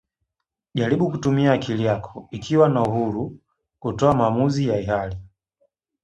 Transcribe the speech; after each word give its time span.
Jaribu 0.73 1.11
kutumia 1.11 1.53
akili 1.53 1.83
yako 1.85 2.27
ikiwa 2.31 2.69
na 2.69 2.81
uhuru 2.83 3.39
kutoa 3.79 4.13
maamuzi 4.15 4.67
ya 4.67 4.77
hili 5.03 5.17